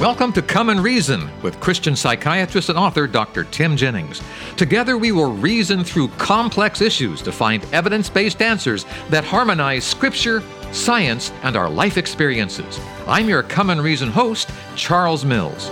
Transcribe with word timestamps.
Welcome 0.00 0.32
to 0.32 0.40
Come 0.40 0.70
and 0.70 0.82
Reason 0.82 1.28
with 1.42 1.60
Christian 1.60 1.94
psychiatrist 1.94 2.70
and 2.70 2.78
author 2.78 3.06
Dr. 3.06 3.44
Tim 3.44 3.76
Jennings. 3.76 4.22
Together, 4.56 4.96
we 4.96 5.12
will 5.12 5.30
reason 5.30 5.84
through 5.84 6.08
complex 6.16 6.80
issues 6.80 7.20
to 7.20 7.30
find 7.30 7.62
evidence 7.74 8.08
based 8.08 8.40
answers 8.40 8.86
that 9.10 9.24
harmonize 9.24 9.84
Scripture, 9.84 10.42
science, 10.72 11.32
and 11.42 11.54
our 11.54 11.68
life 11.68 11.98
experiences. 11.98 12.80
I'm 13.06 13.28
your 13.28 13.42
Come 13.42 13.68
and 13.68 13.82
Reason 13.82 14.08
host, 14.08 14.48
Charles 14.74 15.22
Mills. 15.22 15.68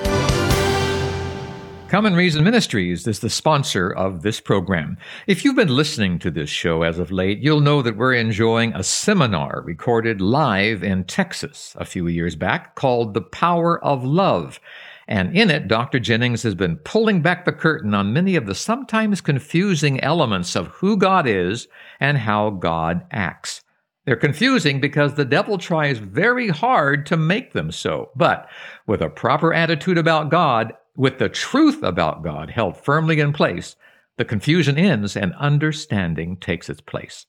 Come 1.89 2.05
and 2.05 2.14
Reason 2.14 2.45
Ministries 2.45 3.07
is 3.07 3.20
the 3.20 3.30
sponsor 3.30 3.91
of 3.91 4.20
this 4.20 4.41
program. 4.41 4.98
If 5.27 5.43
you've 5.43 5.57
been 5.57 5.75
listening 5.75 6.18
to 6.18 6.30
this 6.30 6.50
show 6.50 6.82
as 6.82 6.98
of 6.98 7.11
late, 7.11 7.38
you'll 7.38 7.62
know 7.62 7.80
that 7.80 7.96
we're 7.96 8.12
enjoying 8.12 8.75
a 8.75 8.82
seminar 8.82 9.62
recorded 9.64 10.20
live 10.20 10.82
in 10.82 11.05
Texas 11.05 11.74
a 11.79 11.87
few 11.87 12.06
years 12.06 12.37
back 12.37 12.74
called 12.74 13.14
The 13.14 13.23
Power 13.23 13.82
of 13.82 14.05
Love. 14.05 14.61
And 15.06 15.34
in 15.34 15.51
it, 15.51 15.66
Dr. 15.66 15.98
Jennings 15.98 16.43
has 16.43 16.55
been 16.55 16.77
pulling 16.77 17.23
back 17.23 17.46
the 17.46 17.52
curtain 17.52 17.95
on 17.95 18.12
many 18.12 18.37
of 18.37 18.45
the 18.45 18.55
sometimes 18.55 19.23
confusing 19.23 19.98
elements 20.01 20.55
of 20.55 20.66
who 20.66 20.95
God 20.98 21.27
is 21.27 21.68
and 21.98 22.18
how 22.18 22.51
God 22.51 23.07
acts. 23.10 23.62
They're 24.05 24.16
confusing 24.16 24.79
because 24.79 25.15
the 25.15 25.24
devil 25.24 25.57
tries 25.57 25.96
very 25.98 26.48
hard 26.48 27.07
to 27.07 27.16
make 27.16 27.55
them 27.55 27.73
so. 27.73 28.10
But 28.15 28.46
with 28.87 29.01
a 29.01 29.09
proper 29.09 29.55
attitude 29.55 29.96
about 29.96 30.30
God, 30.30 30.74
with 30.98 31.19
the 31.19 31.29
truth 31.29 31.83
about 31.83 32.25
God 32.25 32.51
held 32.51 32.77
firmly 32.77 33.20
in 33.20 33.33
place, 33.33 33.77
the 34.19 34.25
confusion 34.25 34.77
ends 34.77 35.16
and 35.16 35.33
understanding 35.34 36.37
takes 36.37 36.69
its 36.69 36.80
place. 36.80 37.24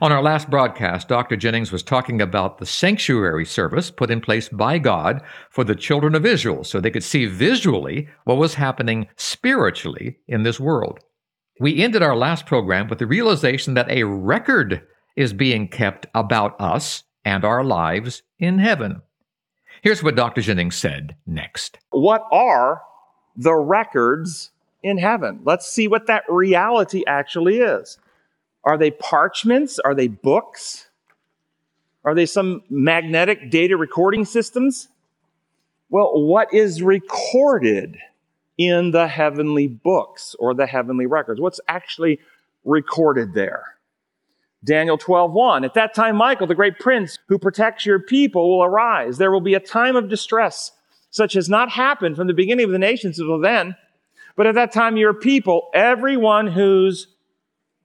On 0.00 0.12
our 0.12 0.22
last 0.22 0.48
broadcast, 0.48 1.08
Dr. 1.08 1.36
Jennings 1.36 1.72
was 1.72 1.82
talking 1.82 2.22
about 2.22 2.58
the 2.58 2.66
sanctuary 2.66 3.44
service 3.44 3.90
put 3.90 4.12
in 4.12 4.20
place 4.20 4.48
by 4.48 4.78
God 4.78 5.20
for 5.50 5.64
the 5.64 5.74
children 5.74 6.14
of 6.14 6.24
Israel 6.24 6.62
so 6.62 6.80
they 6.80 6.92
could 6.92 7.02
see 7.02 7.26
visually 7.26 8.08
what 8.24 8.36
was 8.36 8.54
happening 8.54 9.08
spiritually 9.16 10.18
in 10.28 10.44
this 10.44 10.60
world. 10.60 11.00
We 11.58 11.82
ended 11.82 12.02
our 12.02 12.16
last 12.16 12.46
program 12.46 12.86
with 12.86 13.00
the 13.00 13.06
realization 13.06 13.74
that 13.74 13.90
a 13.90 14.04
record 14.04 14.86
is 15.16 15.32
being 15.32 15.66
kept 15.66 16.06
about 16.14 16.54
us 16.60 17.02
and 17.24 17.44
our 17.44 17.64
lives 17.64 18.22
in 18.38 18.60
heaven. 18.60 19.02
Here's 19.82 20.04
what 20.04 20.14
Dr. 20.14 20.40
Jennings 20.40 20.76
said 20.76 21.16
next. 21.26 21.78
What 21.90 22.22
are 22.30 22.82
the 23.36 23.54
records 23.54 24.50
in 24.82 24.98
heaven. 24.98 25.40
Let's 25.44 25.66
see 25.66 25.88
what 25.88 26.06
that 26.06 26.24
reality 26.28 27.04
actually 27.06 27.58
is. 27.58 27.98
Are 28.64 28.78
they 28.78 28.90
parchments? 28.90 29.78
Are 29.78 29.94
they 29.94 30.08
books? 30.08 30.88
Are 32.04 32.14
they 32.14 32.26
some 32.26 32.62
magnetic 32.68 33.50
data 33.50 33.76
recording 33.76 34.24
systems? 34.24 34.88
Well, 35.88 36.22
what 36.22 36.52
is 36.52 36.82
recorded 36.82 37.98
in 38.58 38.90
the 38.90 39.08
heavenly 39.08 39.68
books 39.68 40.34
or 40.38 40.54
the 40.54 40.66
heavenly 40.66 41.06
records? 41.06 41.40
What's 41.40 41.60
actually 41.68 42.18
recorded 42.64 43.34
there? 43.34 43.76
Daniel 44.64 44.96
12:1 44.96 45.64
At 45.64 45.74
that 45.74 45.92
time 45.94 46.16
Michael 46.16 46.46
the 46.46 46.54
great 46.54 46.78
prince 46.78 47.18
who 47.26 47.38
protects 47.38 47.84
your 47.84 47.98
people 47.98 48.48
will 48.48 48.64
arise 48.64 49.18
there 49.18 49.32
will 49.32 49.40
be 49.40 49.54
a 49.54 49.60
time 49.60 49.96
of 49.96 50.08
distress 50.08 50.70
such 51.12 51.34
has 51.34 51.48
not 51.48 51.70
happened 51.70 52.16
from 52.16 52.26
the 52.26 52.34
beginning 52.34 52.64
of 52.64 52.72
the 52.72 52.78
nations 52.78 53.20
until 53.20 53.38
then. 53.38 53.76
But 54.34 54.46
at 54.46 54.54
that 54.56 54.72
time, 54.72 54.96
your 54.96 55.12
people, 55.12 55.68
everyone 55.74 56.46
whose 56.46 57.06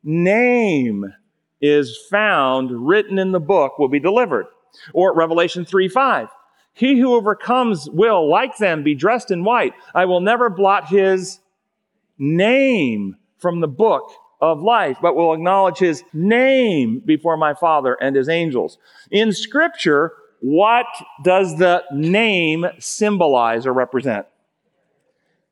name 0.01 1.13
is 1.61 1.97
found 2.09 2.87
written 2.87 3.19
in 3.19 3.33
the 3.33 3.39
book 3.39 3.77
will 3.77 3.89
be 3.89 3.99
delivered. 3.99 4.47
Or 4.93 5.13
Revelation 5.13 5.65
3 5.65 5.89
5. 5.89 6.29
He 6.73 6.99
who 6.99 7.15
overcomes 7.15 7.89
will, 7.89 8.29
like 8.29 8.57
them, 8.57 8.83
be 8.83 8.95
dressed 8.95 9.29
in 9.29 9.43
white. 9.43 9.73
I 9.93 10.05
will 10.05 10.21
never 10.21 10.49
blot 10.49 10.87
his 10.87 11.39
name 12.17 13.17
from 13.39 13.59
the 13.59 13.67
book 13.67 14.09
of 14.39 14.61
life, 14.61 14.97
but 15.01 15.15
will 15.15 15.33
acknowledge 15.33 15.79
his 15.79 16.03
name 16.13 17.01
before 17.03 17.35
my 17.35 17.53
Father 17.53 17.97
and 17.99 18.15
his 18.15 18.29
angels. 18.29 18.77
In 19.11 19.33
scripture, 19.33 20.13
what 20.39 20.85
does 21.23 21.57
the 21.57 21.83
name 21.91 22.65
symbolize 22.79 23.65
or 23.65 23.73
represent? 23.73 24.27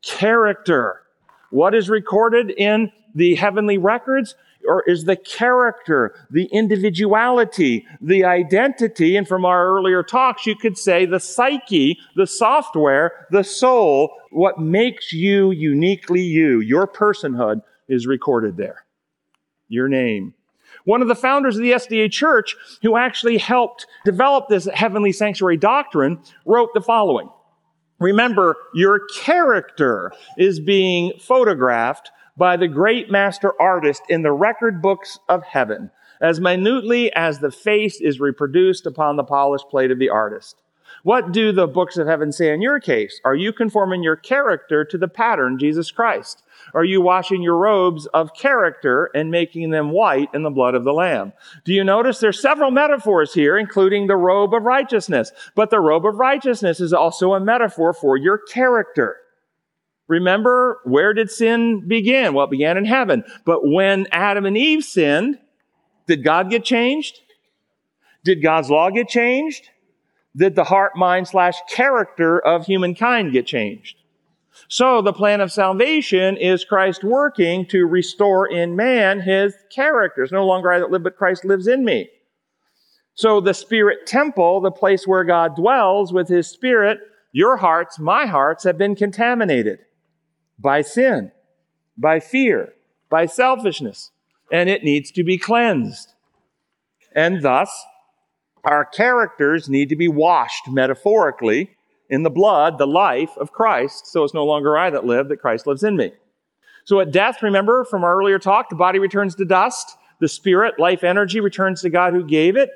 Character. 0.02 1.02
What 1.50 1.74
is 1.74 1.90
recorded 1.90 2.52
in 2.52 2.92
the 3.14 3.36
heavenly 3.36 3.78
records? 3.78 4.36
Or 4.68 4.84
is 4.88 5.04
the 5.04 5.16
character, 5.16 6.16
the 6.32 6.46
individuality, 6.46 7.86
the 8.02 8.26
identity, 8.26 9.16
and 9.16 9.28
from 9.28 9.46
our 9.46 9.68
earlier 9.68 10.02
talks, 10.02 10.48
you 10.48 10.56
could 10.56 10.76
say 10.76 11.06
the 11.06 11.20
psyche, 11.20 12.00
the 12.16 12.26
software, 12.26 13.28
the 13.30 13.44
soul, 13.44 14.10
what 14.32 14.60
makes 14.60 15.14
you 15.14 15.52
uniquely 15.52 16.22
you, 16.22 16.60
your 16.62 16.88
personhood 16.88 17.62
is 17.88 18.08
recorded 18.08 18.58
there. 18.58 18.86
Your 19.68 19.88
name. 19.88 20.35
One 20.86 21.02
of 21.02 21.08
the 21.08 21.16
founders 21.16 21.58
of 21.58 21.64
the 21.64 21.72
SDA 21.72 22.12
Church, 22.12 22.56
who 22.82 22.96
actually 22.96 23.38
helped 23.38 23.88
develop 24.06 24.48
this 24.48 24.68
heavenly 24.74 25.12
sanctuary 25.12 25.58
doctrine, 25.58 26.20
wrote 26.46 26.70
the 26.74 26.82
following. 26.82 27.30
Remember, 28.00 28.56
your 28.74 29.02
character 29.08 30.12
is 30.38 30.60
being 30.60 31.14
photographed 31.20 32.12
by 32.38 32.58
the 32.58 32.68
great 32.68 33.10
master 33.10 33.54
artist 33.60 34.04
in 34.10 34.22
the 34.22 34.32
record 34.32 34.82
books 34.82 35.18
of 35.30 35.44
heaven, 35.44 35.90
as 36.22 36.40
minutely 36.40 37.12
as 37.14 37.40
the 37.40 37.52
face 37.52 38.00
is 38.02 38.20
reproduced 38.20 38.86
upon 38.86 39.16
the 39.16 39.24
polished 39.24 39.70
plate 39.70 39.92
of 39.92 40.00
the 40.00 40.10
artist. 40.10 40.62
What 41.04 41.32
do 41.32 41.52
the 41.52 41.68
books 41.68 41.98
of 41.98 42.08
heaven 42.08 42.32
say 42.32 42.52
in 42.52 42.62
your 42.62 42.80
case? 42.80 43.22
Are 43.24 43.36
you 43.36 43.54
conforming 43.54 44.04
your 44.04 44.16
character 44.16 44.84
to 44.86 44.98
the 44.98 45.08
pattern, 45.08 45.60
Jesus 45.60 45.92
Christ? 45.92 46.44
Are 46.74 46.84
you 46.84 47.02
washing 47.02 47.42
your 47.42 47.58
robes 47.58 48.06
of 48.08 48.34
character 48.34 49.10
and 49.14 49.30
making 49.30 49.70
them 49.70 49.92
white 49.92 50.30
in 50.34 50.44
the 50.44 50.50
blood 50.50 50.76
of 50.76 50.84
the 50.84 50.94
Lamb? 50.94 51.34
Do 51.64 51.74
you 51.74 51.84
notice 51.84 52.20
there's 52.20 52.42
several 52.42 52.72
metaphors 52.72 53.34
here, 53.34 53.58
including 53.58 54.08
the 54.08 54.18
robe 54.18 54.54
of 54.54 54.64
righteousness? 54.64 55.32
But 55.56 55.70
the 55.70 55.80
robe 55.80 56.06
of 56.06 56.16
righteousness 56.16 56.80
is 56.80 56.94
also 56.94 57.34
a 57.34 57.40
metaphor 57.40 57.94
for 57.94 58.18
your 58.18 58.38
character. 58.38 59.18
Remember, 60.08 60.80
where 60.84 61.14
did 61.14 61.32
sin 61.32 61.88
begin? 61.88 62.34
Well, 62.34 62.46
it 62.46 62.52
began 62.52 62.78
in 62.78 62.86
heaven. 62.86 63.24
But 63.44 63.68
when 63.68 64.08
Adam 64.12 64.46
and 64.46 64.58
Eve 64.58 64.84
sinned, 64.84 65.40
did 66.08 66.24
God 66.24 66.50
get 66.50 66.64
changed? 66.64 67.20
Did 68.24 68.42
God's 68.42 68.70
law 68.70 68.90
get 68.90 69.08
changed? 69.08 69.70
Did 70.36 70.56
the 70.56 70.66
heart, 70.66 70.96
mind 70.96 71.28
slash 71.28 71.56
character 71.70 72.40
of 72.40 72.66
humankind 72.66 73.32
get 73.32 73.46
changed? 73.46 73.98
So 74.68 75.02
the 75.02 75.14
plan 75.14 75.42
of 75.42 75.52
salvation 75.52 76.38
is 76.38 76.66
Christ 76.66 77.04
working 77.04 77.66
to 77.68 77.86
restore 77.86 78.48
in 78.48 78.76
man 78.76 79.20
his 79.20 79.54
character. 79.74 80.24
It's 80.24 80.32
no 80.32 80.46
longer 80.46 80.72
I 80.72 80.80
that 80.80 80.92
live, 80.92 81.04
but 81.04 81.18
Christ 81.18 81.46
lives 81.46 81.68
in 81.68 81.86
me. 81.86 82.10
So 83.14 83.40
the 83.40 83.54
spirit 83.54 84.06
temple, 84.06 84.62
the 84.62 84.72
place 84.72 85.08
where 85.08 85.24
God 85.24 85.56
dwells 85.56 86.12
with 86.12 86.28
his 86.28 86.48
spirit, 86.48 87.00
your 87.32 87.58
hearts, 87.58 88.00
my 88.00 88.26
hearts 88.26 88.64
have 88.64 88.78
been 88.78 88.96
contaminated 88.96 89.80
by 90.60 90.82
sin, 90.82 91.32
by 91.98 92.20
fear, 92.20 92.74
by 93.10 93.26
selfishness, 93.26 94.12
and 94.52 94.70
it 94.70 94.84
needs 94.84 95.12
to 95.12 95.24
be 95.24 95.38
cleansed. 95.38 96.14
And 97.14 97.42
thus, 97.42 97.86
our 98.66 98.86
characters 98.86 99.70
need 99.70 99.90
to 99.90 99.96
be 99.96 100.08
washed 100.08 100.68
metaphorically 100.68 101.76
in 102.10 102.24
the 102.24 102.30
blood, 102.30 102.78
the 102.78 102.88
life 102.88 103.32
of 103.38 103.52
Christ, 103.52 104.08
so 104.08 104.24
it's 104.24 104.34
no 104.34 104.46
longer 104.46 104.78
I 104.78 104.90
that 104.90 105.06
live, 105.06 105.30
that 105.30 105.38
Christ 105.38 105.68
lives 105.68 105.84
in 105.84 105.96
me. 105.98 106.12
So 106.84 107.00
at 107.00 107.12
death, 107.12 107.42
remember 107.42 107.84
from 107.84 108.04
our 108.04 108.16
earlier 108.16 108.38
talk, 108.38 108.70
the 108.70 108.76
body 108.76 109.00
returns 109.00 109.36
to 109.36 109.46
dust, 109.46 109.98
the 110.20 110.28
spirit, 110.28 110.80
life 110.80 111.04
energy 111.04 111.40
returns 111.40 111.82
to 111.82 111.90
God 111.90 112.14
who 112.14 112.24
gave 112.24 112.56
it. 112.56 112.70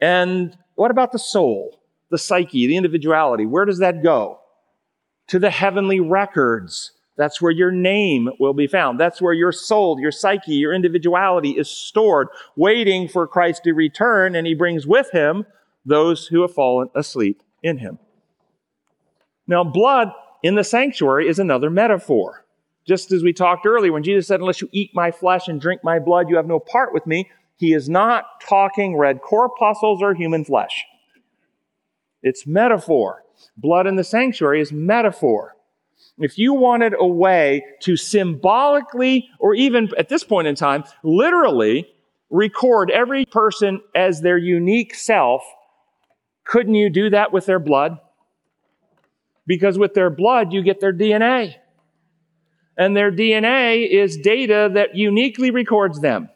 And 0.00 0.56
what 0.76 0.90
about 0.90 1.12
the 1.12 1.18
soul, 1.18 1.82
the 2.10 2.18
psyche, 2.18 2.66
the 2.66 2.76
individuality? 2.76 3.44
Where 3.44 3.66
does 3.66 3.78
that 3.78 4.02
go? 4.02 4.40
To 5.28 5.38
the 5.38 5.50
heavenly 5.50 6.00
records 6.00 6.92
that's 7.16 7.42
where 7.42 7.52
your 7.52 7.70
name 7.70 8.30
will 8.38 8.54
be 8.54 8.66
found. 8.66 8.98
That's 8.98 9.20
where 9.20 9.34
your 9.34 9.52
soul, 9.52 10.00
your 10.00 10.12
psyche, 10.12 10.54
your 10.54 10.72
individuality 10.72 11.50
is 11.50 11.68
stored, 11.68 12.28
waiting 12.56 13.08
for 13.08 13.26
Christ 13.26 13.64
to 13.64 13.72
return, 13.72 14.34
and 14.34 14.46
he 14.46 14.54
brings 14.54 14.86
with 14.86 15.10
him 15.10 15.44
those 15.84 16.26
who 16.26 16.42
have 16.42 16.54
fallen 16.54 16.88
asleep 16.94 17.42
in 17.62 17.78
him. 17.78 17.98
Now, 19.46 19.64
blood 19.64 20.12
in 20.42 20.54
the 20.54 20.64
sanctuary 20.64 21.28
is 21.28 21.38
another 21.38 21.68
metaphor. 21.68 22.44
Just 22.86 23.12
as 23.12 23.22
we 23.22 23.32
talked 23.32 23.66
earlier, 23.66 23.92
when 23.92 24.02
Jesus 24.02 24.26
said, 24.26 24.40
Unless 24.40 24.62
you 24.62 24.68
eat 24.72 24.90
my 24.94 25.10
flesh 25.10 25.48
and 25.48 25.60
drink 25.60 25.84
my 25.84 25.98
blood, 25.98 26.30
you 26.30 26.36
have 26.36 26.46
no 26.46 26.58
part 26.58 26.94
with 26.94 27.06
me, 27.06 27.28
he 27.56 27.74
is 27.74 27.88
not 27.88 28.24
talking 28.40 28.96
red 28.96 29.20
corpuscles 29.20 30.02
or 30.02 30.14
human 30.14 30.44
flesh. 30.44 30.86
It's 32.22 32.46
metaphor. 32.46 33.24
Blood 33.56 33.86
in 33.86 33.96
the 33.96 34.04
sanctuary 34.04 34.60
is 34.60 34.72
metaphor 34.72 35.56
if 36.18 36.38
you 36.38 36.52
wanted 36.54 36.94
a 36.98 37.06
way 37.06 37.64
to 37.82 37.96
symbolically, 37.96 39.28
or 39.38 39.54
even 39.54 39.90
at 39.98 40.08
this 40.08 40.24
point 40.24 40.48
in 40.48 40.54
time, 40.54 40.84
literally 41.02 41.88
record 42.28 42.90
every 42.90 43.24
person 43.26 43.80
as 43.94 44.20
their 44.20 44.38
unique 44.38 44.94
self, 44.94 45.42
couldn't 46.44 46.74
you 46.74 46.90
do 46.90 47.10
that 47.10 47.32
with 47.32 47.46
their 47.46 47.58
blood? 47.58 47.98
Because 49.46 49.78
with 49.78 49.94
their 49.94 50.10
blood, 50.10 50.52
you 50.52 50.62
get 50.62 50.80
their 50.80 50.92
DNA. 50.92 51.54
And 52.76 52.96
their 52.96 53.10
DNA 53.10 53.88
is 53.88 54.16
data 54.16 54.70
that 54.74 54.94
uniquely 54.94 55.50
records 55.50 56.00
them. 56.00 56.28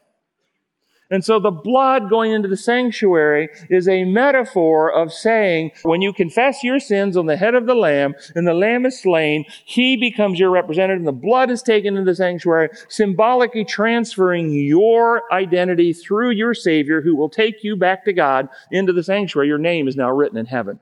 And 1.11 1.25
so 1.25 1.39
the 1.39 1.51
blood 1.51 2.09
going 2.09 2.33
into 2.33 2.49
the 2.49 2.57
sanctuary 2.57 3.49
is 3.69 3.89
a 3.89 4.05
metaphor 4.05 4.93
of 4.93 5.13
saying, 5.13 5.73
when 5.83 6.03
you 6.03 6.13
confess 6.13 6.65
your 6.65 6.81
sins 6.81 7.17
on 7.17 7.27
the 7.27 7.37
head 7.37 7.55
of 7.55 7.67
the 7.67 7.75
lamb 7.75 8.15
and 8.35 8.47
the 8.47 8.55
lamb 8.55 8.87
is 8.87 9.01
slain, 9.01 9.45
he 9.65 9.97
becomes 9.97 10.39
your 10.39 10.51
representative 10.51 10.99
and 10.99 11.07
the 11.07 11.13
blood 11.13 11.51
is 11.51 11.63
taken 11.63 11.97
into 11.97 12.11
the 12.11 12.17
sanctuary, 12.17 12.71
symbolically 12.89 13.65
transferring 13.65 14.53
your 14.53 15.23
identity 15.33 15.93
through 15.93 16.31
your 16.31 16.55
savior 16.55 17.03
who 17.03 17.15
will 17.15 17.29
take 17.29 17.63
you 17.63 17.77
back 17.77 18.05
to 18.05 18.13
God 18.13 18.49
into 18.71 18.93
the 18.93 19.03
sanctuary. 19.03 19.49
Your 19.49 19.59
name 19.59 19.89
is 19.89 19.97
now 19.97 20.11
written 20.11 20.39
in 20.39 20.47
heaven. 20.47 20.81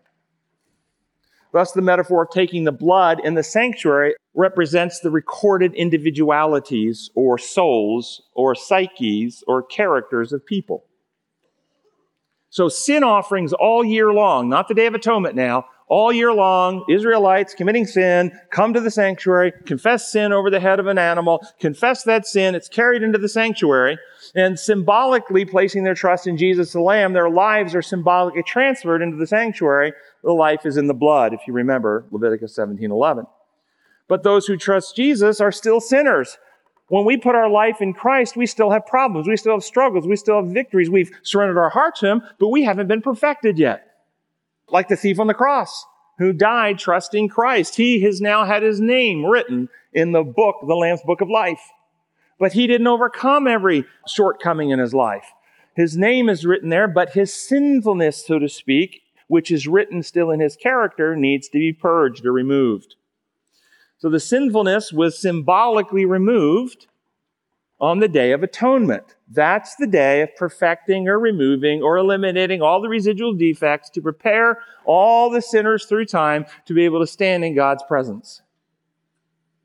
Thus, 1.52 1.72
the 1.72 1.82
metaphor 1.82 2.24
of 2.24 2.30
taking 2.30 2.64
the 2.64 2.72
blood 2.72 3.20
in 3.22 3.34
the 3.34 3.42
sanctuary 3.42 4.14
represents 4.34 5.00
the 5.00 5.10
recorded 5.10 5.74
individualities 5.74 7.10
or 7.14 7.36
souls 7.36 8.22
or 8.34 8.54
psyches 8.54 9.44
or 9.46 9.62
characters 9.62 10.32
of 10.32 10.46
people. 10.46 10.84
So, 12.48 12.68
sin 12.68 13.04
offerings 13.04 13.52
all 13.52 13.84
year 13.84 14.12
long, 14.12 14.48
not 14.48 14.68
the 14.68 14.74
Day 14.74 14.86
of 14.86 14.94
Atonement 14.94 15.34
now, 15.34 15.66
all 15.88 16.10
year 16.10 16.32
long, 16.32 16.86
Israelites 16.88 17.54
committing 17.54 17.86
sin 17.86 18.32
come 18.50 18.72
to 18.72 18.80
the 18.80 18.90
sanctuary, 18.90 19.52
confess 19.66 20.10
sin 20.10 20.32
over 20.32 20.48
the 20.48 20.60
head 20.60 20.80
of 20.80 20.86
an 20.86 20.96
animal, 20.96 21.46
confess 21.60 22.02
that 22.04 22.26
sin, 22.26 22.54
it's 22.54 22.68
carried 22.68 23.02
into 23.02 23.18
the 23.18 23.28
sanctuary, 23.28 23.98
and 24.34 24.58
symbolically 24.58 25.44
placing 25.44 25.84
their 25.84 25.94
trust 25.94 26.26
in 26.26 26.36
Jesus 26.36 26.72
the 26.72 26.80
Lamb, 26.80 27.12
their 27.12 27.30
lives 27.30 27.74
are 27.74 27.82
symbolically 27.82 28.42
transferred 28.42 29.02
into 29.02 29.16
the 29.16 29.26
sanctuary. 29.26 29.92
The 30.24 30.32
life 30.32 30.64
is 30.64 30.76
in 30.76 30.86
the 30.86 30.94
blood, 30.94 31.34
if 31.34 31.40
you 31.46 31.52
remember 31.52 32.04
Leviticus 32.10 32.54
17:11. 32.54 33.26
But 34.08 34.22
those 34.22 34.46
who 34.46 34.56
trust 34.56 34.96
Jesus 34.96 35.40
are 35.40 35.52
still 35.52 35.80
sinners. 35.80 36.38
When 36.88 37.04
we 37.04 37.16
put 37.16 37.34
our 37.34 37.48
life 37.48 37.80
in 37.80 37.94
Christ, 37.94 38.36
we 38.36 38.46
still 38.46 38.70
have 38.70 38.84
problems, 38.86 39.26
we 39.26 39.36
still 39.36 39.54
have 39.54 39.64
struggles, 39.64 40.06
we 40.06 40.16
still 40.16 40.42
have 40.42 40.52
victories. 40.52 40.90
We've 40.90 41.10
surrendered 41.22 41.56
our 41.58 41.70
heart 41.70 41.96
to 41.96 42.06
Him, 42.06 42.22
but 42.38 42.48
we 42.48 42.64
haven't 42.64 42.88
been 42.88 43.02
perfected 43.02 43.58
yet 43.58 43.92
like 44.68 44.88
the 44.88 44.96
thief 44.96 45.20
on 45.20 45.26
the 45.26 45.34
cross 45.34 45.86
who 46.18 46.32
died 46.32 46.78
trusting 46.78 47.28
Christ. 47.28 47.76
He 47.76 48.00
has 48.02 48.20
now 48.20 48.44
had 48.44 48.62
his 48.62 48.80
name 48.80 49.24
written 49.24 49.68
in 49.92 50.12
the 50.12 50.22
book, 50.22 50.56
the 50.66 50.74
Lamb's 50.74 51.02
Book 51.02 51.20
of 51.20 51.28
Life. 51.28 51.60
But 52.38 52.52
he 52.52 52.66
didn't 52.66 52.86
overcome 52.86 53.46
every 53.46 53.84
shortcoming 54.08 54.70
in 54.70 54.78
his 54.78 54.94
life. 54.94 55.26
His 55.74 55.96
name 55.96 56.28
is 56.28 56.44
written 56.44 56.68
there, 56.68 56.88
but 56.88 57.12
his 57.12 57.32
sinfulness, 57.32 58.26
so 58.26 58.38
to 58.38 58.48
speak, 58.48 59.02
which 59.28 59.50
is 59.50 59.66
written 59.66 60.02
still 60.02 60.30
in 60.30 60.40
his 60.40 60.56
character, 60.56 61.16
needs 61.16 61.48
to 61.48 61.58
be 61.58 61.72
purged 61.72 62.26
or 62.26 62.32
removed. 62.32 62.96
So 63.98 64.10
the 64.10 64.20
sinfulness 64.20 64.92
was 64.92 65.18
symbolically 65.18 66.04
removed 66.04 66.88
on 67.80 67.98
the 67.98 68.08
Day 68.08 68.32
of 68.32 68.42
Atonement. 68.42 69.16
That's 69.28 69.74
the 69.76 69.86
day 69.86 70.22
of 70.22 70.36
perfecting 70.36 71.08
or 71.08 71.18
removing 71.18 71.82
or 71.82 71.96
eliminating 71.96 72.62
all 72.62 72.80
the 72.80 72.88
residual 72.88 73.32
defects 73.32 73.90
to 73.90 74.00
prepare 74.00 74.58
all 74.84 75.30
the 75.30 75.42
sinners 75.42 75.86
through 75.86 76.06
time 76.06 76.46
to 76.66 76.74
be 76.74 76.84
able 76.84 77.00
to 77.00 77.06
stand 77.06 77.44
in 77.44 77.54
God's 77.54 77.82
presence. 77.88 78.42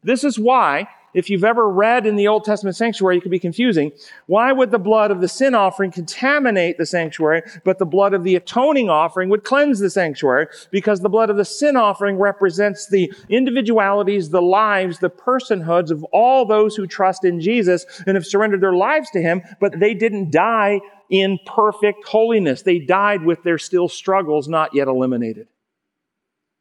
This 0.03 0.23
is 0.23 0.39
why 0.39 0.87
if 1.17 1.31
you've 1.31 1.43
ever 1.43 1.67
read 1.67 2.05
in 2.05 2.15
the 2.15 2.27
Old 2.27 2.43
Testament 2.43 2.75
sanctuary, 2.75 3.17
it 3.17 3.21
could 3.21 3.31
be 3.31 3.39
confusing. 3.39 3.91
Why 4.27 4.51
would 4.51 4.69
the 4.69 4.77
blood 4.77 5.09
of 5.09 5.19
the 5.19 5.27
sin 5.27 5.55
offering 5.55 5.89
contaminate 5.89 6.77
the 6.77 6.85
sanctuary, 6.85 7.41
but 7.63 7.79
the 7.79 7.87
blood 7.87 8.13
of 8.13 8.23
the 8.23 8.35
atoning 8.35 8.87
offering 8.87 9.27
would 9.29 9.43
cleanse 9.43 9.79
the 9.79 9.89
sanctuary? 9.89 10.45
Because 10.69 10.99
the 11.01 11.09
blood 11.09 11.31
of 11.31 11.37
the 11.37 11.43
sin 11.43 11.75
offering 11.75 12.19
represents 12.19 12.87
the 12.87 13.11
individualities, 13.29 14.29
the 14.29 14.43
lives, 14.43 14.99
the 14.99 15.09
personhoods 15.09 15.89
of 15.89 16.03
all 16.13 16.45
those 16.45 16.75
who 16.75 16.85
trust 16.85 17.25
in 17.25 17.41
Jesus 17.41 17.87
and 18.05 18.15
have 18.15 18.25
surrendered 18.25 18.61
their 18.61 18.75
lives 18.75 19.09
to 19.09 19.19
Him, 19.19 19.41
but 19.59 19.79
they 19.79 19.95
didn't 19.95 20.31
die 20.31 20.79
in 21.09 21.39
perfect 21.47 22.07
holiness. 22.07 22.61
They 22.61 22.77
died 22.77 23.23
with 23.23 23.41
their 23.41 23.57
still 23.57 23.89
struggles 23.89 24.47
not 24.47 24.75
yet 24.75 24.87
eliminated. 24.87 25.47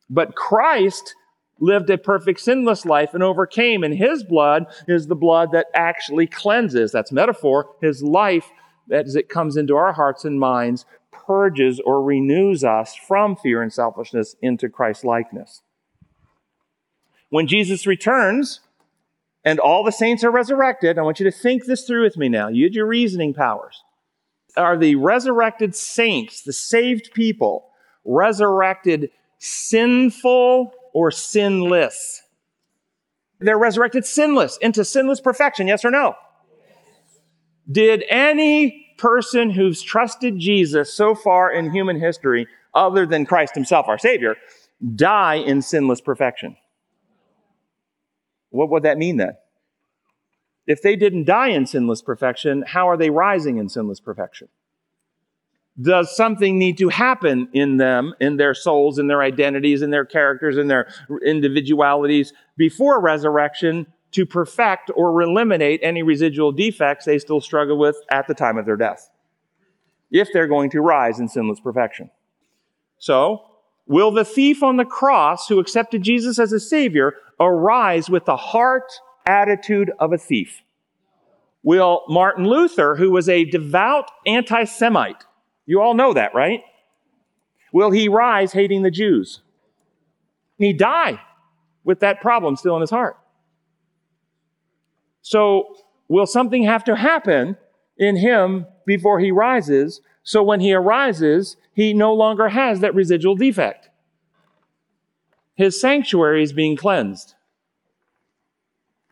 But 0.09 0.35
Christ 0.35 1.14
lived 1.58 1.91
a 1.91 1.99
perfect 1.99 2.41
sinless 2.41 2.85
life 2.85 3.14
and 3.14 3.23
overcame. 3.23 3.82
And 3.82 3.94
his 3.94 4.23
blood 4.23 4.67
is 4.87 5.06
the 5.06 5.14
blood 5.14 5.53
that 5.53 5.67
actually 5.75 6.26
cleanses. 6.26 6.93
That's 6.93 7.12
metaphor. 7.12 7.75
His 7.81 8.03
life, 8.03 8.50
as 8.91 9.17
it 9.17 9.29
comes 9.29 9.56
into 9.56 9.76
our 9.76 9.93
hearts 9.93 10.25
and 10.25 10.38
minds, 10.38 10.85
purges 11.11 11.81
or 11.85 12.03
renews 12.03 12.62
us 12.62 12.94
from 12.94 13.37
fear 13.37 13.62
and 13.62 13.73
selfishness 13.73 14.37
into 14.43 14.69
Christ 14.69 15.05
likeness. 15.05 15.62
When 17.31 17.47
Jesus 17.47 17.87
returns 17.87 18.61
and 19.44 19.59
all 19.59 19.82
the 19.82 19.93
saints 19.93 20.23
are 20.25 20.31
resurrected, 20.31 20.99
I 20.99 21.02
want 21.02 21.20
you 21.20 21.25
to 21.25 21.37
think 21.37 21.64
this 21.64 21.85
through 21.85 22.05
with 22.05 22.17
me 22.17 22.29
now. 22.29 22.49
You 22.49 22.64
had 22.64 22.75
your 22.75 22.87
reasoning 22.87 23.35
powers. 23.35 23.82
Are 24.56 24.76
the 24.76 24.94
resurrected 24.94 25.75
saints, 25.75 26.43
the 26.43 26.52
saved 26.52 27.11
people, 27.12 27.69
resurrected 28.05 29.11
sinful 29.38 30.73
or 30.96 31.10
sinless? 31.10 32.22
They're 33.38 33.58
resurrected 33.58 34.06
sinless 34.06 34.56
into 34.62 34.82
sinless 34.82 35.20
perfection, 35.20 35.66
yes 35.66 35.84
or 35.84 35.90
no? 35.90 36.14
Did 37.70 38.02
any 38.08 38.94
person 38.96 39.50
who's 39.50 39.82
trusted 39.82 40.38
Jesus 40.38 40.94
so 40.94 41.14
far 41.14 41.52
in 41.52 41.70
human 41.70 42.00
history, 42.00 42.48
other 42.75 43.04
than 43.04 43.26
Christ 43.26 43.54
himself, 43.54 43.88
our 43.88 43.98
Savior, 43.98 44.37
die 44.94 45.34
in 45.34 45.60
sinless 45.60 46.00
perfection? 46.00 46.56
What 48.49 48.70
would 48.70 48.84
that 48.84 48.96
mean 48.96 49.19
then? 49.19 49.37
If 50.66 50.81
they 50.81 50.96
didn't 50.96 51.26
die 51.26 51.49
in 51.49 51.66
sinless 51.66 52.00
perfection, 52.00 52.64
how 52.66 52.88
are 52.88 52.96
they 52.96 53.10
rising 53.10 53.58
in 53.58 53.69
sinless 53.69 54.00
perfection? 54.00 54.49
Does 55.81 56.14
something 56.17 56.58
need 56.58 56.78
to 56.78 56.88
happen 56.88 57.49
in 57.52 57.76
them, 57.76 58.14
in 58.20 58.37
their 58.37 58.55
souls, 58.55 58.99
in 58.99 59.06
their 59.08 59.23
identities, 59.23 59.82
in 59.82 59.90
their 59.90 60.05
characters, 60.05 60.56
in 60.56 60.69
their 60.69 60.88
individualities 61.25 62.32
before 62.56 63.00
resurrection 63.00 63.87
to 64.12 64.25
perfect 64.25 64.90
or 64.94 65.20
eliminate 65.20 65.81
any 65.82 66.02
residual 66.02 66.52
defects 66.52 67.05
they 67.05 67.19
still 67.19 67.40
struggle 67.40 67.76
with 67.76 67.96
at 68.11 68.26
the 68.26 68.34
time 68.34 68.56
of 68.56 68.64
their 68.64 68.76
death? 68.76 69.11
If 70.11 70.28
they're 70.32 70.46
going 70.46 70.70
to 70.70 70.81
rise 70.81 71.20
in 71.20 71.28
sinless 71.28 71.61
perfection. 71.61 72.11
So, 72.99 73.43
will 73.87 74.11
the 74.11 74.25
thief 74.25 74.62
on 74.62 74.78
the 74.78 74.84
cross 74.84 75.49
who 75.49 75.58
accepted 75.58 76.02
Jesus 76.02 76.38
as 76.38 76.52
a 76.52 76.61
savior 76.61 77.14
arise 77.38 78.09
with 78.09 78.25
the 78.25 78.37
heart 78.37 78.90
attitude 79.26 79.90
of 79.99 80.12
a 80.12 80.18
thief? 80.18 80.62
Will 81.62 82.02
Martin 82.09 82.47
Luther, 82.47 82.95
who 82.95 83.11
was 83.11 83.28
a 83.28 83.45
devout 83.45 84.11
anti-Semite, 84.25 85.25
you 85.66 85.80
all 85.80 85.94
know 85.94 86.14
that, 86.14 86.35
right? 86.35 86.62
Will 87.73 87.90
he 87.90 88.08
rise 88.08 88.52
hating 88.52 88.82
the 88.82 88.90
Jews? 88.90 89.40
He 90.58 90.73
die 90.73 91.20
with 91.85 92.00
that 92.00 92.20
problem 92.20 92.56
still 92.56 92.76
in 92.76 92.80
his 92.80 92.90
heart. 92.90 93.18
So, 95.23 95.76
will 96.08 96.26
something 96.26 96.64
have 96.64 96.85
to 96.85 96.96
happen 96.96 97.56
in 97.99 98.16
him 98.16 98.66
before 98.87 99.18
he 99.18 99.30
rises? 99.32 100.00
So 100.23 100.42
when 100.42 100.61
he 100.61 100.73
arises, 100.73 101.56
he 101.73 101.94
no 101.94 102.14
longer 102.14 102.49
has 102.49 102.80
that 102.80 102.94
residual 102.94 103.37
defect. 103.37 103.90
His 105.54 105.80
sanctuary 105.80 106.42
is 106.42 106.52
being 106.52 106.76
cleansed. 106.76 107.35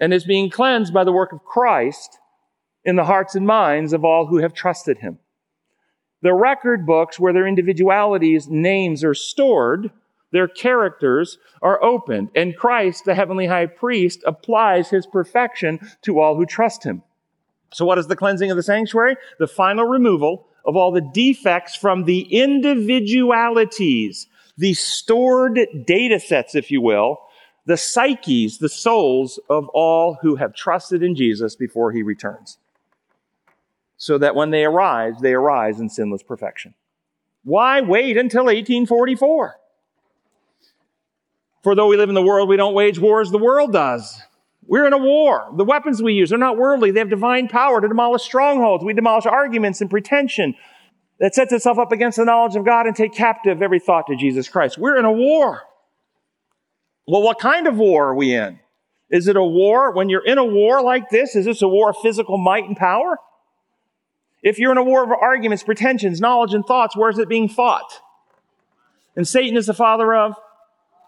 And 0.00 0.12
is 0.12 0.25
being 0.25 0.50
cleansed 0.50 0.92
by 0.92 1.04
the 1.04 1.12
work 1.12 1.32
of 1.32 1.44
Christ 1.44 2.18
in 2.84 2.96
the 2.96 3.04
hearts 3.04 3.34
and 3.34 3.46
minds 3.46 3.92
of 3.92 4.04
all 4.04 4.26
who 4.26 4.38
have 4.38 4.52
trusted 4.52 4.99
him. 4.99 5.18
The 6.25 6.33
record 6.33 6.87
books 6.87 7.21
where 7.21 7.35
their 7.35 7.47
individualities, 7.47 8.49
names 8.49 9.04
are 9.04 9.12
stored, 9.12 9.90
their 10.33 10.49
characters 10.49 11.37
are 11.61 11.85
opened, 11.85 12.31
and 12.35 12.57
Christ, 12.57 13.04
the 13.04 13.14
heavenly 13.14 13.47
high 13.47 13.66
priest, 13.66 14.23
applies 14.25 14.88
his 14.88 15.07
perfection 15.07 15.78
to 16.00 16.21
all 16.21 16.35
who 16.35 16.47
trust 16.47 16.83
him. 16.83 17.02
So 17.75 17.85
what 17.85 17.99
is 17.99 18.07
the 18.07 18.16
cleansing 18.16 18.50
of 18.50 18.57
the 18.57 18.62
sanctuary? 18.62 19.16
The 19.38 19.47
final 19.47 19.85
removal 19.85 20.47
of 20.64 20.76
all 20.76 20.93
the 20.93 21.07
defects 21.12 21.76
from 21.76 22.04
the 22.04 22.21
individualities, 22.21 24.26
the 24.57 24.73
stored 24.73 25.61
data 25.87 26.19
sets, 26.19 26.54
if 26.54 26.71
you 26.71 26.81
will, 26.81 27.19
the 27.66 27.76
psyches, 27.76 28.57
the 28.57 28.71
souls 28.71 29.38
of 29.50 29.69
all 29.75 30.16
who 30.23 30.37
have 30.37 30.54
trusted 30.54 31.02
in 31.02 31.16
Jesus 31.16 31.54
before 31.54 31.93
he 31.93 32.02
returns 32.02 32.57
so 34.04 34.18
that 34.18 34.34
when 34.34 34.50
they 34.50 34.66
arise, 34.66 35.14
they 35.23 35.32
arise 35.32 35.80
in 35.80 35.88
sinless 35.88 36.23
perfection. 36.23 36.75
Why 37.42 37.80
wait 37.80 38.18
until 38.18 38.44
1844? 38.44 39.56
For 41.62 41.75
though 41.75 41.87
we 41.87 41.96
live 41.96 42.11
in 42.11 42.14
the 42.14 42.20
world, 42.20 42.50
we 42.50 42.58
don't 42.58 42.75
wage 42.75 42.99
war 42.99 43.23
as 43.23 43.30
the 43.30 43.38
world 43.38 43.73
does. 43.73 44.20
We're 44.66 44.87
in 44.87 44.92
a 44.92 44.99
war. 44.99 45.50
The 45.56 45.64
weapons 45.64 46.02
we 46.02 46.12
use 46.12 46.34
are 46.34 46.38
not 46.38 46.58
worldly. 46.58 46.90
They 46.90 47.00
have 47.00 47.08
divine 47.08 47.49
power 47.49 47.80
to 47.80 47.88
demolish 47.88 48.20
strongholds. 48.20 48.84
We 48.84 48.92
demolish 48.92 49.25
arguments 49.25 49.80
and 49.80 49.88
pretension 49.88 50.54
that 51.18 51.34
sets 51.34 51.54
itself 51.54 51.78
up 51.78 51.90
against 51.90 52.18
the 52.18 52.26
knowledge 52.26 52.56
of 52.56 52.66
God 52.66 52.84
and 52.84 52.94
take 52.94 53.14
captive 53.14 53.62
every 53.62 53.80
thought 53.80 54.06
to 54.08 54.16
Jesus 54.16 54.50
Christ. 54.50 54.76
We're 54.76 54.99
in 54.99 55.06
a 55.06 55.12
war. 55.12 55.62
Well, 57.06 57.23
what 57.23 57.38
kind 57.38 57.66
of 57.66 57.78
war 57.78 58.08
are 58.08 58.14
we 58.14 58.34
in? 58.34 58.61
Is 59.08 59.28
it 59.28 59.37
a 59.37 59.42
war? 59.42 59.94
When 59.94 60.11
you're 60.11 60.26
in 60.26 60.37
a 60.37 60.44
war 60.44 60.82
like 60.82 61.08
this, 61.08 61.34
is 61.34 61.46
this 61.46 61.62
a 61.62 61.68
war 61.68 61.88
of 61.88 61.96
physical 62.02 62.37
might 62.37 62.64
and 62.64 62.76
power? 62.76 63.18
If 64.44 64.58
you're 64.58 64.72
in 64.72 64.78
a 64.78 64.84
war 64.84 65.02
of 65.02 65.10
arguments, 65.10 65.62
pretensions, 65.62 66.20
knowledge, 66.20 66.52
and 66.52 66.64
thoughts, 66.64 66.94
where 66.94 67.08
is 67.08 67.18
it 67.18 67.30
being 67.30 67.48
fought? 67.48 68.00
And 69.16 69.26
Satan 69.26 69.56
is 69.56 69.66
the 69.66 69.74
father 69.74 70.14
of? 70.14 70.34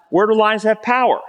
Where 0.09 0.27
do 0.27 0.35
lies 0.35 0.63
have 0.63 0.81
power? 0.81 1.21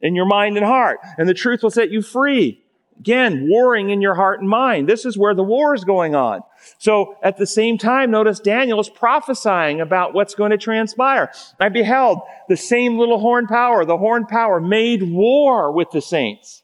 In 0.00 0.14
your 0.14 0.26
mind 0.26 0.56
and 0.56 0.64
heart. 0.64 1.00
And 1.18 1.28
the 1.28 1.34
truth 1.34 1.64
will 1.64 1.70
set 1.70 1.90
you 1.90 2.02
free. 2.02 2.62
Again, 3.00 3.48
warring 3.48 3.90
in 3.90 4.00
your 4.00 4.14
heart 4.14 4.38
and 4.38 4.48
mind. 4.48 4.88
This 4.88 5.04
is 5.04 5.18
where 5.18 5.34
the 5.34 5.42
war 5.42 5.74
is 5.74 5.82
going 5.82 6.14
on. 6.14 6.42
So 6.78 7.16
at 7.20 7.36
the 7.36 7.46
same 7.46 7.78
time, 7.78 8.12
notice 8.12 8.38
Daniel 8.38 8.78
is 8.78 8.88
prophesying 8.88 9.80
about 9.80 10.14
what's 10.14 10.36
going 10.36 10.52
to 10.52 10.58
transpire. 10.58 11.32
I 11.58 11.68
beheld 11.68 12.20
the 12.48 12.56
same 12.56 12.96
little 12.96 13.18
horn 13.18 13.48
power, 13.48 13.84
the 13.84 13.98
horn 13.98 14.26
power 14.26 14.60
made 14.60 15.02
war 15.02 15.72
with 15.72 15.90
the 15.90 16.00
saints 16.00 16.62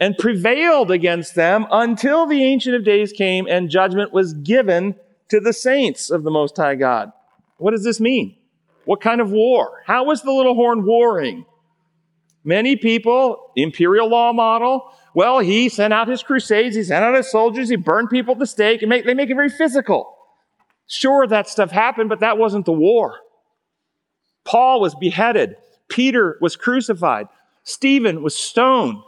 and 0.00 0.16
prevailed 0.16 0.90
against 0.90 1.34
them 1.34 1.66
until 1.70 2.26
the 2.26 2.42
Ancient 2.42 2.74
of 2.74 2.84
Days 2.84 3.12
came 3.12 3.46
and 3.46 3.70
judgment 3.70 4.12
was 4.12 4.32
given 4.32 4.96
to 5.28 5.38
the 5.38 5.52
saints 5.52 6.10
of 6.10 6.24
the 6.24 6.30
Most 6.30 6.56
High 6.56 6.74
God. 6.74 7.12
What 7.58 7.72
does 7.72 7.84
this 7.84 8.00
mean? 8.00 8.36
What 8.86 9.02
kind 9.02 9.20
of 9.20 9.30
war? 9.30 9.82
How 9.86 10.04
was 10.04 10.22
the 10.22 10.32
little 10.32 10.54
horn 10.54 10.84
warring? 10.86 11.44
Many 12.42 12.76
people, 12.76 13.52
imperial 13.54 14.08
law 14.08 14.32
model, 14.32 14.90
well, 15.14 15.40
he 15.40 15.68
sent 15.68 15.92
out 15.92 16.08
his 16.08 16.22
crusades, 16.22 16.74
he 16.74 16.82
sent 16.82 17.04
out 17.04 17.14
his 17.14 17.30
soldiers, 17.30 17.68
he 17.68 17.76
burned 17.76 18.08
people 18.08 18.32
at 18.32 18.38
the 18.38 18.46
stake, 18.46 18.80
and 18.80 18.88
make, 18.88 19.04
they 19.04 19.12
make 19.12 19.28
it 19.28 19.34
very 19.34 19.50
physical. 19.50 20.16
Sure, 20.86 21.26
that 21.26 21.48
stuff 21.48 21.70
happened, 21.70 22.08
but 22.08 22.20
that 22.20 22.38
wasn't 22.38 22.64
the 22.64 22.72
war. 22.72 23.18
Paul 24.44 24.80
was 24.80 24.94
beheaded. 24.94 25.56
Peter 25.88 26.38
was 26.40 26.56
crucified. 26.56 27.26
Stephen 27.62 28.22
was 28.22 28.34
stoned. 28.34 29.02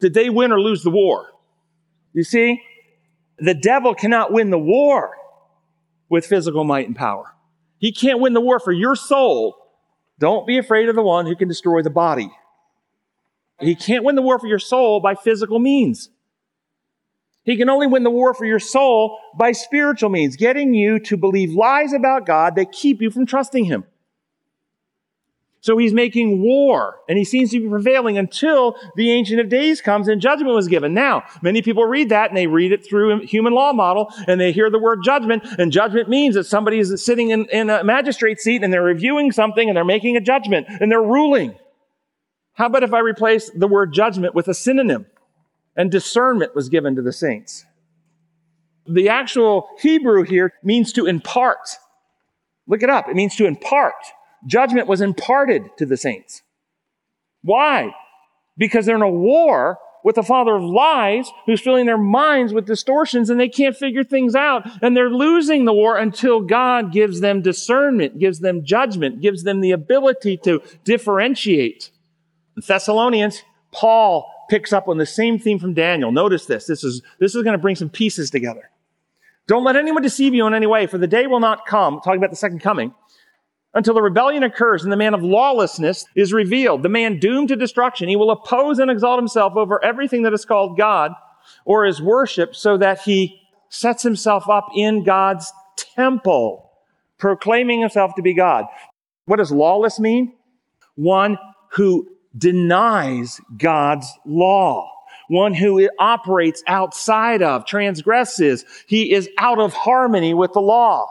Did 0.00 0.14
they 0.14 0.30
win 0.30 0.52
or 0.52 0.60
lose 0.60 0.82
the 0.82 0.90
war? 0.90 1.32
You 2.12 2.24
see, 2.24 2.62
the 3.38 3.54
devil 3.54 3.94
cannot 3.94 4.32
win 4.32 4.50
the 4.50 4.58
war 4.58 5.16
with 6.08 6.26
physical 6.26 6.64
might 6.64 6.86
and 6.86 6.96
power. 6.96 7.34
He 7.78 7.92
can't 7.92 8.20
win 8.20 8.34
the 8.34 8.40
war 8.40 8.60
for 8.60 8.72
your 8.72 8.96
soul. 8.96 9.56
Don't 10.18 10.46
be 10.46 10.58
afraid 10.58 10.88
of 10.88 10.94
the 10.94 11.02
one 11.02 11.26
who 11.26 11.36
can 11.36 11.48
destroy 11.48 11.82
the 11.82 11.90
body. 11.90 12.30
He 13.60 13.74
can't 13.74 14.04
win 14.04 14.14
the 14.14 14.22
war 14.22 14.38
for 14.38 14.46
your 14.46 14.58
soul 14.58 15.00
by 15.00 15.14
physical 15.14 15.58
means. 15.58 16.10
He 17.44 17.56
can 17.56 17.68
only 17.68 17.86
win 17.86 18.02
the 18.02 18.10
war 18.10 18.32
for 18.32 18.46
your 18.46 18.58
soul 18.58 19.18
by 19.36 19.52
spiritual 19.52 20.08
means, 20.08 20.36
getting 20.36 20.72
you 20.72 20.98
to 21.00 21.16
believe 21.16 21.52
lies 21.52 21.92
about 21.92 22.26
God 22.26 22.56
that 22.56 22.72
keep 22.72 23.02
you 23.02 23.10
from 23.10 23.26
trusting 23.26 23.66
Him. 23.66 23.84
So 25.64 25.78
he's 25.78 25.94
making 25.94 26.42
war, 26.42 27.00
and 27.08 27.16
he 27.16 27.24
seems 27.24 27.50
to 27.52 27.58
be 27.58 27.66
prevailing 27.66 28.18
until 28.18 28.76
the 28.96 29.10
Ancient 29.10 29.40
of 29.40 29.48
Days 29.48 29.80
comes 29.80 30.08
and 30.08 30.20
judgment 30.20 30.54
was 30.54 30.68
given. 30.68 30.92
Now, 30.92 31.22
many 31.40 31.62
people 31.62 31.86
read 31.86 32.10
that 32.10 32.28
and 32.28 32.36
they 32.36 32.46
read 32.46 32.70
it 32.70 32.86
through 32.86 33.12
a 33.12 33.24
human 33.24 33.54
law 33.54 33.72
model, 33.72 34.12
and 34.28 34.38
they 34.38 34.52
hear 34.52 34.68
the 34.68 34.78
word 34.78 34.98
judgment, 35.02 35.42
and 35.58 35.72
judgment 35.72 36.10
means 36.10 36.34
that 36.34 36.44
somebody 36.44 36.80
is 36.80 37.02
sitting 37.02 37.30
in, 37.30 37.46
in 37.46 37.70
a 37.70 37.82
magistrate 37.82 38.40
seat 38.40 38.62
and 38.62 38.74
they're 38.74 38.82
reviewing 38.82 39.32
something 39.32 39.66
and 39.66 39.74
they're 39.74 39.86
making 39.86 40.18
a 40.18 40.20
judgment 40.20 40.66
and 40.68 40.92
they're 40.92 41.00
ruling. 41.00 41.54
How 42.52 42.66
about 42.66 42.82
if 42.82 42.92
I 42.92 42.98
replace 42.98 43.48
the 43.48 43.66
word 43.66 43.94
judgment 43.94 44.34
with 44.34 44.48
a 44.48 44.54
synonym? 44.54 45.06
And 45.74 45.90
discernment 45.90 46.54
was 46.54 46.68
given 46.68 46.94
to 46.96 47.00
the 47.00 47.10
saints. 47.10 47.64
The 48.86 49.08
actual 49.08 49.70
Hebrew 49.80 50.24
here 50.24 50.52
means 50.62 50.92
to 50.92 51.06
impart. 51.06 51.70
Look 52.66 52.82
it 52.82 52.90
up. 52.90 53.08
It 53.08 53.16
means 53.16 53.34
to 53.36 53.46
impart. 53.46 53.94
Judgment 54.46 54.86
was 54.86 55.00
imparted 55.00 55.64
to 55.78 55.86
the 55.86 55.96
saints. 55.96 56.42
Why? 57.42 57.94
Because 58.56 58.86
they're 58.86 58.96
in 58.96 59.02
a 59.02 59.10
war 59.10 59.78
with 60.04 60.16
the 60.16 60.22
father 60.22 60.54
of 60.54 60.62
lies 60.62 61.30
who's 61.46 61.62
filling 61.62 61.86
their 61.86 61.98
minds 61.98 62.52
with 62.52 62.66
distortions 62.66 63.30
and 63.30 63.40
they 63.40 63.48
can't 63.48 63.76
figure 63.76 64.04
things 64.04 64.34
out 64.34 64.68
and 64.82 64.94
they're 64.94 65.10
losing 65.10 65.64
the 65.64 65.72
war 65.72 65.96
until 65.96 66.40
God 66.40 66.92
gives 66.92 67.20
them 67.20 67.40
discernment, 67.40 68.18
gives 68.18 68.40
them 68.40 68.64
judgment, 68.64 69.22
gives 69.22 69.44
them 69.44 69.62
the 69.62 69.70
ability 69.70 70.36
to 70.44 70.62
differentiate. 70.84 71.90
In 72.56 72.62
Thessalonians, 72.66 73.42
Paul 73.72 74.30
picks 74.50 74.74
up 74.74 74.88
on 74.88 74.98
the 74.98 75.06
same 75.06 75.38
theme 75.38 75.58
from 75.58 75.72
Daniel. 75.72 76.12
Notice 76.12 76.44
this. 76.44 76.66
This 76.66 76.84
is, 76.84 77.02
this 77.18 77.34
is 77.34 77.42
going 77.42 77.56
to 77.56 77.62
bring 77.62 77.76
some 77.76 77.88
pieces 77.88 78.30
together. 78.30 78.70
Don't 79.46 79.64
let 79.64 79.76
anyone 79.76 80.02
deceive 80.02 80.34
you 80.34 80.46
in 80.46 80.54
any 80.54 80.66
way, 80.66 80.86
for 80.86 80.98
the 80.98 81.06
day 81.06 81.26
will 81.26 81.40
not 81.40 81.66
come, 81.66 82.00
talking 82.00 82.18
about 82.18 82.30
the 82.30 82.36
second 82.36 82.60
coming, 82.60 82.94
until 83.74 83.94
the 83.94 84.02
rebellion 84.02 84.42
occurs 84.42 84.82
and 84.82 84.92
the 84.92 84.96
man 84.96 85.14
of 85.14 85.22
lawlessness 85.22 86.06
is 86.14 86.32
revealed, 86.32 86.82
the 86.82 86.88
man 86.88 87.18
doomed 87.18 87.48
to 87.48 87.56
destruction. 87.56 88.08
He 88.08 88.16
will 88.16 88.30
oppose 88.30 88.78
and 88.78 88.90
exalt 88.90 89.18
himself 89.18 89.54
over 89.56 89.84
everything 89.84 90.22
that 90.22 90.32
is 90.32 90.44
called 90.44 90.78
God 90.78 91.12
or 91.64 91.86
is 91.86 92.00
worship 92.00 92.54
so 92.54 92.76
that 92.78 93.00
he 93.00 93.40
sets 93.68 94.02
himself 94.02 94.48
up 94.48 94.68
in 94.76 95.02
God's 95.02 95.52
temple, 95.76 96.70
proclaiming 97.18 97.80
himself 97.80 98.14
to 98.14 98.22
be 98.22 98.34
God. 98.34 98.66
What 99.26 99.36
does 99.36 99.50
lawless 99.50 99.98
mean? 99.98 100.34
One 100.94 101.38
who 101.70 102.08
denies 102.36 103.40
God's 103.56 104.06
law. 104.24 104.90
One 105.28 105.54
who 105.54 105.88
operates 105.98 106.62
outside 106.66 107.42
of, 107.42 107.64
transgresses. 107.64 108.64
He 108.86 109.12
is 109.12 109.28
out 109.38 109.58
of 109.58 109.72
harmony 109.72 110.34
with 110.34 110.52
the 110.52 110.60
law. 110.60 111.10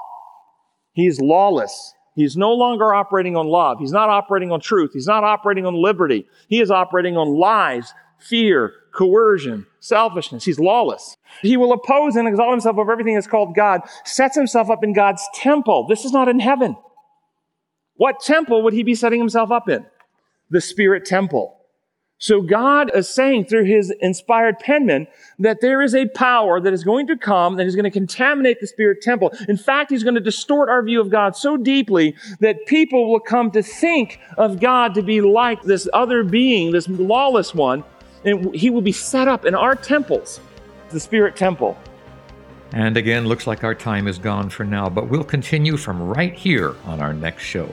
He's 0.93 1.19
lawless. 1.19 1.95
He's 2.15 2.37
no 2.37 2.53
longer 2.53 2.93
operating 2.93 3.35
on 3.35 3.47
love. 3.47 3.79
He's 3.79 3.91
not 3.91 4.09
operating 4.09 4.51
on 4.51 4.59
truth. 4.59 4.91
He's 4.93 5.07
not 5.07 5.23
operating 5.23 5.65
on 5.65 5.73
liberty. 5.73 6.27
He 6.47 6.61
is 6.61 6.69
operating 6.69 7.17
on 7.17 7.35
lies, 7.35 7.93
fear, 8.19 8.73
coercion, 8.91 9.65
selfishness. 9.79 10.45
He's 10.45 10.59
lawless. 10.59 11.17
He 11.41 11.57
will 11.57 11.73
oppose 11.73 12.15
and 12.15 12.27
exalt 12.27 12.51
himself 12.51 12.77
over 12.77 12.91
everything 12.91 13.15
that's 13.15 13.27
called 13.27 13.55
God, 13.55 13.81
sets 14.05 14.35
himself 14.35 14.69
up 14.69 14.83
in 14.83 14.93
God's 14.93 15.27
temple. 15.33 15.87
This 15.87 16.05
is 16.05 16.11
not 16.11 16.27
in 16.27 16.39
heaven. 16.39 16.77
What 17.95 18.19
temple 18.19 18.61
would 18.63 18.73
he 18.73 18.83
be 18.83 18.95
setting 18.95 19.19
himself 19.19 19.51
up 19.51 19.67
in? 19.69 19.85
the 20.53 20.61
spirit 20.61 21.03
temple. 21.03 21.57
So 22.23 22.41
God 22.41 22.89
is 22.95 23.09
saying 23.09 23.47
through 23.47 23.65
his 23.65 23.93
inspired 23.99 24.57
penman 24.59 25.07
that 25.39 25.59
there 25.59 25.81
is 25.81 25.93
a 25.93 26.07
power 26.07 26.61
that 26.61 26.71
is 26.71 26.81
going 26.81 27.05
to 27.07 27.17
come 27.17 27.57
that 27.57 27.67
is 27.67 27.75
going 27.75 27.83
to 27.83 27.91
contaminate 27.91 28.61
the 28.61 28.67
spirit 28.67 29.01
temple. 29.01 29.33
In 29.49 29.57
fact, 29.57 29.91
he's 29.91 30.03
going 30.03 30.15
to 30.15 30.21
distort 30.21 30.69
our 30.69 30.81
view 30.81 31.01
of 31.01 31.09
God 31.09 31.35
so 31.35 31.57
deeply 31.57 32.15
that 32.39 32.65
people 32.65 33.11
will 33.11 33.19
come 33.19 33.51
to 33.51 33.61
think 33.61 34.21
of 34.37 34.61
God 34.61 34.93
to 34.93 35.01
be 35.01 35.19
like 35.19 35.63
this 35.63 35.85
other 35.91 36.23
being, 36.23 36.71
this 36.71 36.87
lawless 36.87 37.53
one, 37.53 37.83
and 38.23 38.55
he 38.55 38.69
will 38.69 38.81
be 38.81 38.93
set 38.93 39.27
up 39.27 39.43
in 39.43 39.53
our 39.53 39.75
temples, 39.75 40.39
the 40.91 41.01
spirit 41.01 41.35
temple. 41.35 41.77
And 42.71 42.95
again, 42.95 43.27
looks 43.27 43.47
like 43.47 43.65
our 43.65 43.75
time 43.75 44.07
is 44.07 44.17
gone 44.17 44.49
for 44.49 44.63
now, 44.63 44.87
but 44.87 45.09
we'll 45.09 45.25
continue 45.25 45.75
from 45.75 46.01
right 46.01 46.33
here 46.33 46.73
on 46.85 47.01
our 47.01 47.13
next 47.13 47.43
show. 47.43 47.67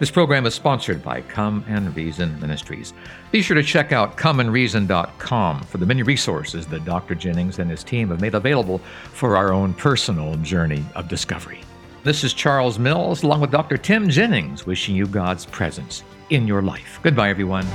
This 0.00 0.10
program 0.10 0.46
is 0.46 0.54
sponsored 0.54 1.02
by 1.02 1.20
Come 1.20 1.62
and 1.68 1.94
Reason 1.94 2.40
Ministries. 2.40 2.94
Be 3.32 3.42
sure 3.42 3.54
to 3.54 3.62
check 3.62 3.92
out 3.92 4.16
comeandreason.com 4.16 5.60
for 5.64 5.76
the 5.76 5.84
many 5.84 6.02
resources 6.02 6.66
that 6.68 6.86
Dr. 6.86 7.14
Jennings 7.14 7.58
and 7.58 7.70
his 7.70 7.84
team 7.84 8.08
have 8.08 8.22
made 8.22 8.34
available 8.34 8.78
for 9.12 9.36
our 9.36 9.52
own 9.52 9.74
personal 9.74 10.36
journey 10.36 10.86
of 10.94 11.06
discovery. 11.06 11.60
This 12.02 12.24
is 12.24 12.32
Charles 12.32 12.78
Mills, 12.78 13.24
along 13.24 13.42
with 13.42 13.50
Dr. 13.50 13.76
Tim 13.76 14.08
Jennings, 14.08 14.64
wishing 14.64 14.96
you 14.96 15.06
God's 15.06 15.44
presence 15.44 16.02
in 16.30 16.46
your 16.46 16.62
life. 16.62 16.98
Goodbye, 17.02 17.28
everyone. 17.28 17.66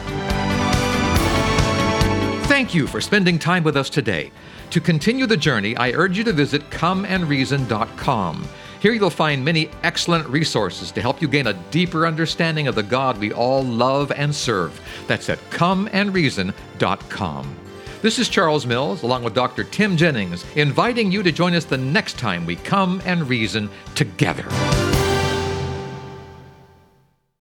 Thank 2.48 2.74
you 2.74 2.88
for 2.88 3.01
spending 3.01 3.38
time 3.38 3.63
with 3.63 3.77
us 3.77 3.88
today. 3.88 4.32
To 4.72 4.82
continue 4.82 5.27
the 5.27 5.38
journey, 5.38 5.77
I 5.77 5.91
urge 5.91 6.17
you 6.17 6.24
to 6.24 6.34
visit 6.34 6.67
comeandreason.com. 6.72 8.48
Here 8.86 8.94
you'll 8.94 9.10
find 9.10 9.44
many 9.44 9.72
excellent 9.82 10.27
resources 10.27 10.92
to 10.92 11.01
help 11.01 11.20
you 11.20 11.27
gain 11.27 11.48
a 11.48 11.54
deeper 11.72 12.06
understanding 12.06 12.68
of 12.68 12.75
the 12.75 12.84
God 12.84 13.18
we 13.18 13.34
all 13.34 13.63
love 13.63 14.12
and 14.12 14.36
serve. 14.36 14.80
That's 15.08 15.27
at 15.27 15.39
comeandreason.com. 15.50 17.56
This 18.04 18.20
is 18.20 18.30
Charles 18.30 18.68
Mills, 18.68 19.01
along 19.01 19.24
with 19.24 19.34
Dr. 19.34 19.63
Tim 19.63 19.98
Jennings, 19.98 20.46
inviting 20.56 21.12
you 21.12 21.24
to 21.24 21.32
join 21.32 21.56
us 21.56 21.65
the 21.65 21.75
next 21.75 22.20
time 22.20 22.46
we 22.46 22.58
come 22.58 23.01
and 23.06 23.27
reason 23.27 23.72
together. 23.96 24.46